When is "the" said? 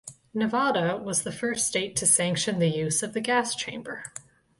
1.21-1.31, 2.57-2.69, 3.13-3.21